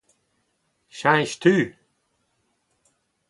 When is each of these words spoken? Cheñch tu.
Cheñch 0.97 1.35
tu. 1.41 1.55